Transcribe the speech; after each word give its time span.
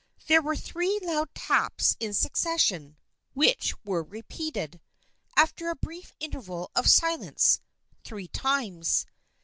There 0.25 0.41
were 0.41 0.55
three 0.55 0.97
loud 1.03 1.29
taps 1.35 1.95
in 1.99 2.15
succession, 2.15 2.97
which 3.35 3.75
were 3.85 4.01
repeated, 4.01 4.81
after 5.37 5.69
a 5.69 5.75
brief 5.75 6.11
in 6.19 6.31
terval 6.31 6.69
of 6.75 6.89
silence, 6.89 7.59
three 8.03 8.27
times. 8.27 9.05